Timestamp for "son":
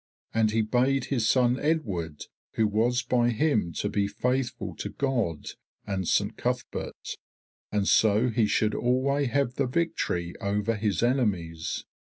1.29-1.59